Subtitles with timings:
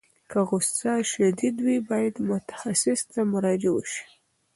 [0.29, 4.05] که غوسه شدید وي، باید متخصص ته مراجعه وشي.